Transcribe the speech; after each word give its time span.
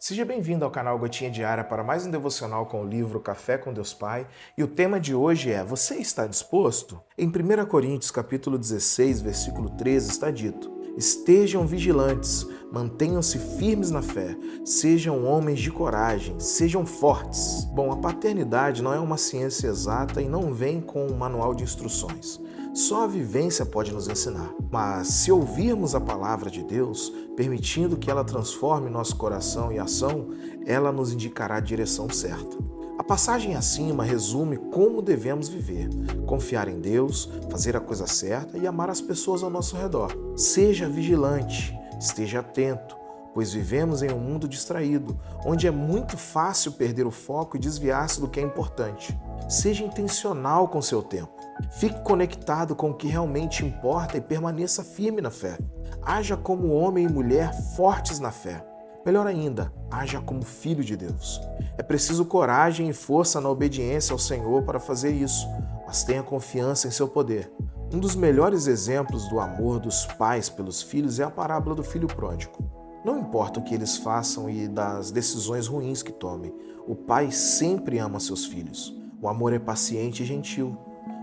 Seja 0.00 0.24
bem-vindo 0.24 0.64
ao 0.64 0.70
canal 0.70 0.96
Gotinha 0.96 1.28
Diária 1.28 1.64
para 1.64 1.82
mais 1.82 2.06
um 2.06 2.10
devocional 2.12 2.66
com 2.66 2.82
o 2.82 2.88
livro 2.88 3.18
Café 3.18 3.58
com 3.58 3.72
Deus 3.72 3.92
Pai. 3.92 4.28
E 4.56 4.62
o 4.62 4.68
tema 4.68 5.00
de 5.00 5.12
hoje 5.12 5.50
é: 5.50 5.64
Você 5.64 5.96
está 5.96 6.24
disposto? 6.24 7.02
Em 7.18 7.26
1 7.26 7.66
Coríntios, 7.66 8.12
capítulo 8.12 8.56
16, 8.56 9.20
versículo 9.20 9.70
13, 9.70 10.08
está 10.08 10.30
dito: 10.30 10.70
Estejam 10.96 11.66
vigilantes, 11.66 12.46
mantenham-se 12.72 13.40
firmes 13.58 13.90
na 13.90 14.00
fé, 14.00 14.36
sejam 14.64 15.24
homens 15.24 15.58
de 15.58 15.72
coragem, 15.72 16.38
sejam 16.38 16.86
fortes. 16.86 17.64
Bom, 17.64 17.90
a 17.90 17.96
paternidade 17.96 18.84
não 18.84 18.94
é 18.94 19.00
uma 19.00 19.16
ciência 19.16 19.66
exata 19.66 20.22
e 20.22 20.28
não 20.28 20.54
vem 20.54 20.80
com 20.80 21.08
um 21.08 21.16
manual 21.16 21.56
de 21.56 21.64
instruções. 21.64 22.40
Só 22.78 23.02
a 23.02 23.06
vivência 23.08 23.66
pode 23.66 23.92
nos 23.92 24.06
ensinar. 24.06 24.54
Mas 24.70 25.08
se 25.08 25.32
ouvirmos 25.32 25.96
a 25.96 26.00
palavra 26.00 26.48
de 26.48 26.62
Deus, 26.62 27.12
permitindo 27.36 27.96
que 27.96 28.08
ela 28.08 28.22
transforme 28.22 28.88
nosso 28.88 29.16
coração 29.16 29.72
e 29.72 29.80
ação, 29.80 30.28
ela 30.64 30.92
nos 30.92 31.12
indicará 31.12 31.56
a 31.56 31.60
direção 31.60 32.08
certa. 32.08 32.56
A 32.96 33.02
passagem 33.02 33.56
acima 33.56 34.04
resume 34.04 34.58
como 34.72 35.02
devemos 35.02 35.48
viver: 35.48 35.88
confiar 36.24 36.68
em 36.68 36.78
Deus, 36.78 37.28
fazer 37.50 37.76
a 37.76 37.80
coisa 37.80 38.06
certa 38.06 38.56
e 38.56 38.64
amar 38.64 38.90
as 38.90 39.00
pessoas 39.00 39.42
ao 39.42 39.50
nosso 39.50 39.76
redor. 39.76 40.16
Seja 40.36 40.88
vigilante, 40.88 41.76
esteja 41.98 42.38
atento, 42.38 42.96
pois 43.38 43.52
vivemos 43.52 44.02
em 44.02 44.10
um 44.10 44.18
mundo 44.18 44.48
distraído, 44.48 45.16
onde 45.46 45.68
é 45.68 45.70
muito 45.70 46.16
fácil 46.16 46.72
perder 46.72 47.06
o 47.06 47.12
foco 47.12 47.56
e 47.56 47.60
desviar-se 47.60 48.20
do 48.20 48.26
que 48.26 48.40
é 48.40 48.42
importante. 48.42 49.16
Seja 49.48 49.84
intencional 49.84 50.66
com 50.66 50.82
seu 50.82 51.00
tempo. 51.00 51.30
Fique 51.78 52.00
conectado 52.00 52.74
com 52.74 52.90
o 52.90 52.94
que 52.94 53.06
realmente 53.06 53.64
importa 53.64 54.16
e 54.16 54.20
permaneça 54.20 54.82
firme 54.82 55.20
na 55.20 55.30
fé. 55.30 55.56
Haja 56.02 56.36
como 56.36 56.74
homem 56.74 57.06
e 57.06 57.08
mulher 57.08 57.54
fortes 57.76 58.18
na 58.18 58.32
fé. 58.32 58.66
Melhor 59.06 59.28
ainda, 59.28 59.72
haja 59.88 60.20
como 60.20 60.42
filho 60.42 60.82
de 60.82 60.96
Deus. 60.96 61.40
É 61.78 61.82
preciso 61.84 62.24
coragem 62.24 62.88
e 62.88 62.92
força 62.92 63.40
na 63.40 63.48
obediência 63.48 64.12
ao 64.12 64.18
Senhor 64.18 64.64
para 64.64 64.80
fazer 64.80 65.12
isso, 65.12 65.46
mas 65.86 66.02
tenha 66.02 66.24
confiança 66.24 66.88
em 66.88 66.90
seu 66.90 67.06
poder. 67.06 67.48
Um 67.94 68.00
dos 68.00 68.16
melhores 68.16 68.66
exemplos 68.66 69.28
do 69.28 69.38
amor 69.38 69.78
dos 69.78 70.06
pais 70.06 70.48
pelos 70.48 70.82
filhos 70.82 71.20
é 71.20 71.22
a 71.22 71.30
parábola 71.30 71.76
do 71.76 71.84
filho 71.84 72.08
pródigo. 72.08 72.77
Não 73.08 73.20
importa 73.20 73.58
o 73.58 73.62
que 73.62 73.74
eles 73.74 73.96
façam 73.96 74.50
e 74.50 74.68
das 74.68 75.10
decisões 75.10 75.66
ruins 75.66 76.02
que 76.02 76.12
tomem, 76.12 76.54
o 76.86 76.94
pai 76.94 77.30
sempre 77.30 77.96
ama 77.96 78.20
seus 78.20 78.44
filhos. 78.44 78.94
O 79.18 79.26
amor 79.26 79.54
é 79.54 79.58
paciente 79.58 80.22
e 80.22 80.26
gentil. 80.26 80.76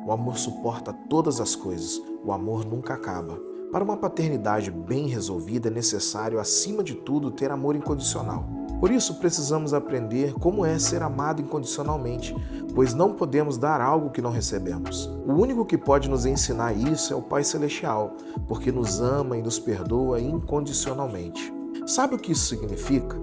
O 0.03 0.11
amor 0.11 0.35
suporta 0.35 0.91
todas 0.91 1.39
as 1.39 1.55
coisas. 1.55 2.01
O 2.23 2.31
amor 2.31 2.65
nunca 2.65 2.95
acaba. 2.95 3.39
Para 3.71 3.83
uma 3.83 3.97
paternidade 3.97 4.71
bem 4.71 5.07
resolvida 5.07 5.67
é 5.67 5.71
necessário, 5.71 6.39
acima 6.39 6.83
de 6.83 6.95
tudo, 6.95 7.29
ter 7.29 7.51
amor 7.51 7.75
incondicional. 7.75 8.49
Por 8.79 8.89
isso, 8.89 9.19
precisamos 9.19 9.71
aprender 9.71 10.33
como 10.33 10.65
é 10.65 10.79
ser 10.79 11.03
amado 11.03 11.39
incondicionalmente, 11.39 12.35
pois 12.73 12.95
não 12.95 13.13
podemos 13.13 13.59
dar 13.59 13.79
algo 13.79 14.09
que 14.09 14.23
não 14.23 14.31
recebemos. 14.31 15.05
O 15.27 15.33
único 15.33 15.63
que 15.63 15.77
pode 15.77 16.09
nos 16.09 16.25
ensinar 16.25 16.73
isso 16.73 17.13
é 17.13 17.15
o 17.15 17.21
Pai 17.21 17.43
Celestial, 17.43 18.13
porque 18.47 18.71
nos 18.71 18.99
ama 18.99 19.37
e 19.37 19.43
nos 19.43 19.59
perdoa 19.59 20.19
incondicionalmente. 20.19 21.54
Sabe 21.85 22.15
o 22.15 22.19
que 22.19 22.31
isso 22.31 22.45
significa? 22.45 23.17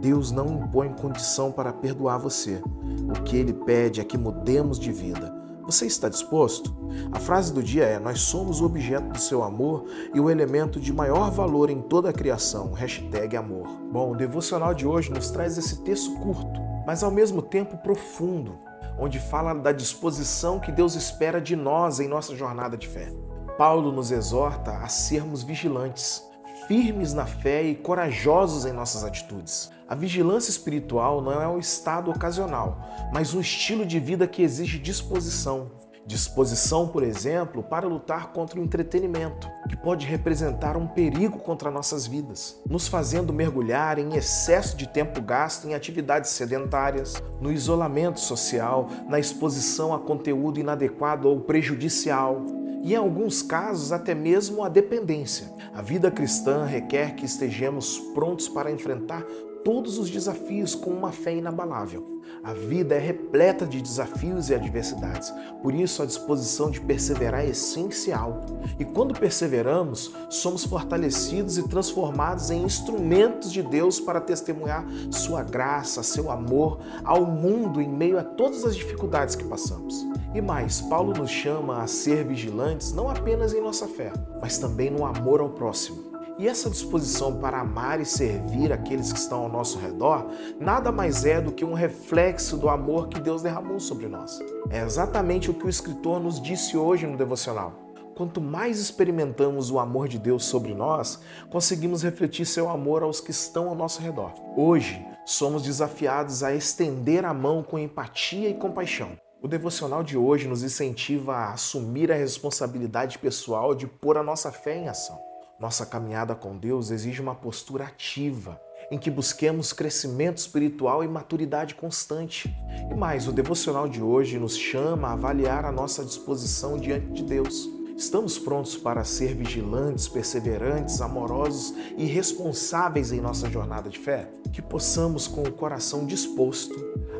Deus 0.00 0.30
não 0.30 0.46
impõe 0.46 0.92
condição 0.94 1.50
para 1.50 1.72
perdoar 1.72 2.18
você. 2.18 2.62
O 3.08 3.22
que 3.22 3.36
ele 3.36 3.52
pede 3.52 4.00
é 4.00 4.04
que 4.04 4.18
mudemos 4.18 4.78
de 4.78 4.92
vida 4.92 5.44
você 5.66 5.86
está 5.86 6.10
disposto? 6.10 6.76
A 7.10 7.18
frase 7.18 7.52
do 7.52 7.62
dia 7.62 7.84
é: 7.84 7.98
Nós 7.98 8.20
somos 8.20 8.60
o 8.60 8.66
objeto 8.66 9.08
do 9.08 9.18
seu 9.18 9.42
amor 9.42 9.86
e 10.12 10.20
o 10.20 10.30
elemento 10.30 10.78
de 10.78 10.92
maior 10.92 11.30
valor 11.30 11.70
em 11.70 11.80
toda 11.80 12.10
a 12.10 12.12
criação. 12.12 12.72
Hashtag 12.72 13.34
amor. 13.36 13.66
Bom, 13.90 14.12
o 14.12 14.16
devocional 14.16 14.74
de 14.74 14.86
hoje 14.86 15.10
nos 15.10 15.30
traz 15.30 15.56
esse 15.56 15.82
texto 15.82 16.14
curto, 16.16 16.60
mas 16.86 17.02
ao 17.02 17.10
mesmo 17.10 17.40
tempo 17.40 17.78
profundo, 17.78 18.58
onde 18.98 19.18
fala 19.18 19.54
da 19.54 19.72
disposição 19.72 20.60
que 20.60 20.70
Deus 20.70 20.94
espera 20.94 21.40
de 21.40 21.56
nós 21.56 21.98
em 21.98 22.08
nossa 22.08 22.36
jornada 22.36 22.76
de 22.76 22.86
fé. 22.86 23.10
Paulo 23.56 23.90
nos 23.90 24.10
exorta 24.10 24.72
a 24.78 24.88
sermos 24.88 25.42
vigilantes 25.42 26.22
firmes 26.66 27.12
na 27.12 27.26
fé 27.26 27.62
e 27.62 27.74
corajosos 27.74 28.64
em 28.64 28.72
nossas 28.72 29.04
atitudes. 29.04 29.70
A 29.88 29.94
vigilância 29.94 30.50
espiritual 30.50 31.20
não 31.20 31.40
é 31.40 31.46
um 31.46 31.58
estado 31.58 32.10
ocasional, 32.10 33.10
mas 33.12 33.34
um 33.34 33.40
estilo 33.40 33.84
de 33.84 34.00
vida 34.00 34.26
que 34.26 34.42
exige 34.42 34.78
disposição. 34.78 35.70
Disposição, 36.06 36.86
por 36.88 37.02
exemplo, 37.02 37.62
para 37.62 37.86
lutar 37.86 38.30
contra 38.32 38.60
o 38.60 38.62
entretenimento, 38.62 39.50
que 39.68 39.76
pode 39.76 40.06
representar 40.06 40.76
um 40.76 40.86
perigo 40.86 41.38
contra 41.38 41.70
nossas 41.70 42.06
vidas, 42.06 42.60
nos 42.68 42.86
fazendo 42.86 43.32
mergulhar 43.32 43.98
em 43.98 44.14
excesso 44.14 44.76
de 44.76 44.86
tempo 44.86 45.22
gasto 45.22 45.66
em 45.66 45.74
atividades 45.74 46.30
sedentárias, 46.30 47.22
no 47.40 47.50
isolamento 47.50 48.20
social, 48.20 48.88
na 49.08 49.18
exposição 49.18 49.94
a 49.94 49.98
conteúdo 49.98 50.60
inadequado 50.60 51.26
ou 51.26 51.40
prejudicial, 51.40 52.63
e, 52.84 52.92
em 52.92 52.96
alguns 52.96 53.42
casos, 53.42 53.90
até 53.90 54.14
mesmo 54.14 54.62
a 54.62 54.68
dependência. 54.68 55.50
A 55.72 55.80
vida 55.80 56.10
cristã 56.10 56.66
requer 56.66 57.16
que 57.16 57.24
estejamos 57.24 57.98
prontos 58.14 58.46
para 58.46 58.70
enfrentar 58.70 59.24
todos 59.64 59.96
os 59.96 60.10
desafios 60.10 60.74
com 60.74 60.90
uma 60.90 61.10
fé 61.10 61.34
inabalável. 61.34 62.04
A 62.42 62.52
vida 62.52 62.94
é 62.94 62.98
repleta 62.98 63.64
de 63.64 63.80
desafios 63.80 64.50
e 64.50 64.54
adversidades, 64.54 65.32
por 65.62 65.74
isso 65.74 66.02
a 66.02 66.06
disposição 66.06 66.70
de 66.70 66.78
perseverar 66.78 67.42
é 67.42 67.48
essencial. 67.48 68.44
E 68.78 68.84
quando 68.84 69.18
perseveramos, 69.18 70.14
somos 70.28 70.64
fortalecidos 70.64 71.56
e 71.56 71.66
transformados 71.66 72.50
em 72.50 72.62
instrumentos 72.62 73.50
de 73.50 73.62
Deus 73.62 73.98
para 73.98 74.20
testemunhar 74.20 74.84
Sua 75.10 75.42
graça, 75.42 76.02
seu 76.02 76.30
amor 76.30 76.80
ao 77.02 77.24
mundo 77.24 77.80
em 77.80 77.88
meio 77.88 78.18
a 78.18 78.22
todas 78.22 78.66
as 78.66 78.76
dificuldades 78.76 79.34
que 79.34 79.44
passamos. 79.44 80.06
E 80.34 80.40
mais, 80.40 80.80
Paulo 80.80 81.12
nos 81.12 81.30
chama 81.30 81.80
a 81.80 81.86
ser 81.86 82.24
vigilantes 82.24 82.92
não 82.92 83.08
apenas 83.08 83.54
em 83.54 83.60
nossa 83.60 83.86
fé, 83.86 84.12
mas 84.40 84.58
também 84.58 84.90
no 84.90 85.06
amor 85.06 85.40
ao 85.40 85.50
próximo. 85.50 86.12
E 86.36 86.48
essa 86.48 86.68
disposição 86.68 87.36
para 87.38 87.60
amar 87.60 88.00
e 88.00 88.04
servir 88.04 88.72
aqueles 88.72 89.12
que 89.12 89.18
estão 89.20 89.42
ao 89.42 89.48
nosso 89.48 89.78
redor 89.78 90.26
nada 90.58 90.90
mais 90.90 91.24
é 91.24 91.40
do 91.40 91.52
que 91.52 91.64
um 91.64 91.72
reflexo 91.72 92.56
do 92.56 92.68
amor 92.68 93.06
que 93.06 93.20
Deus 93.20 93.42
derramou 93.42 93.78
sobre 93.78 94.08
nós. 94.08 94.40
É 94.70 94.82
exatamente 94.82 95.48
o 95.48 95.54
que 95.54 95.66
o 95.66 95.70
escritor 95.70 96.18
nos 96.18 96.42
disse 96.42 96.76
hoje 96.76 97.06
no 97.06 97.16
devocional. 97.16 97.72
Quanto 98.16 98.40
mais 98.40 98.80
experimentamos 98.80 99.70
o 99.70 99.78
amor 99.78 100.08
de 100.08 100.18
Deus 100.18 100.44
sobre 100.44 100.74
nós, 100.74 101.20
conseguimos 101.48 102.02
refletir 102.02 102.44
seu 102.44 102.68
amor 102.68 103.04
aos 103.04 103.20
que 103.20 103.30
estão 103.30 103.68
ao 103.68 103.74
nosso 103.76 104.02
redor. 104.02 104.32
Hoje, 104.56 105.04
somos 105.24 105.62
desafiados 105.62 106.42
a 106.42 106.52
estender 106.52 107.24
a 107.24 107.32
mão 107.32 107.62
com 107.62 107.78
empatia 107.78 108.48
e 108.48 108.54
compaixão. 108.54 109.23
O 109.44 109.46
devocional 109.46 110.02
de 110.02 110.16
hoje 110.16 110.48
nos 110.48 110.62
incentiva 110.62 111.34
a 111.34 111.52
assumir 111.52 112.10
a 112.10 112.14
responsabilidade 112.14 113.18
pessoal 113.18 113.74
de 113.74 113.86
pôr 113.86 114.16
a 114.16 114.22
nossa 114.22 114.50
fé 114.50 114.78
em 114.78 114.88
ação. 114.88 115.20
Nossa 115.60 115.84
caminhada 115.84 116.34
com 116.34 116.56
Deus 116.56 116.90
exige 116.90 117.20
uma 117.20 117.34
postura 117.34 117.84
ativa, 117.84 118.58
em 118.90 118.96
que 118.96 119.10
busquemos 119.10 119.70
crescimento 119.70 120.38
espiritual 120.38 121.04
e 121.04 121.08
maturidade 121.08 121.74
constante. 121.74 122.56
E 122.90 122.94
mais, 122.94 123.28
o 123.28 123.32
devocional 123.32 123.86
de 123.86 124.00
hoje 124.00 124.38
nos 124.38 124.56
chama 124.56 125.08
a 125.08 125.12
avaliar 125.12 125.66
a 125.66 125.70
nossa 125.70 126.02
disposição 126.02 126.78
diante 126.78 127.08
de 127.08 127.22
Deus. 127.22 127.68
Estamos 127.98 128.38
prontos 128.38 128.78
para 128.78 129.04
ser 129.04 129.34
vigilantes, 129.34 130.08
perseverantes, 130.08 131.02
amorosos 131.02 131.74
e 131.98 132.06
responsáveis 132.06 133.12
em 133.12 133.20
nossa 133.20 133.50
jornada 133.50 133.90
de 133.90 133.98
fé? 133.98 134.26
Que 134.50 134.62
possamos, 134.62 135.28
com 135.28 135.42
o 135.42 135.52
coração 135.52 136.06
disposto, 136.06 136.74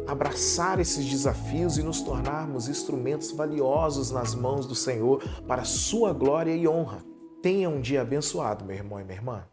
abraçar 0.07 0.81
esses 0.81 1.05
desafios 1.05 1.79
e 1.79 1.83
nos 1.83 2.01
tornarmos 2.01 2.69
instrumentos 2.69 3.31
valiosos 3.33 4.11
nas 4.11 4.35
mãos 4.35 4.67
do 4.67 4.75
Senhor 4.75 5.23
para 5.47 5.65
Sua 5.65 6.13
glória 6.13 6.55
e 6.55 6.67
honra. 6.67 6.99
Tenha 7.43 7.69
um 7.69 7.81
dia 7.81 8.03
abençoado, 8.03 8.65
meu 8.65 8.77
irmão 8.77 9.01
e 9.01 9.05
minha 9.05 9.17
irmã. 9.17 9.45